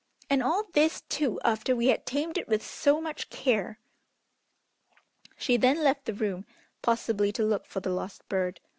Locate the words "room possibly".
6.15-7.31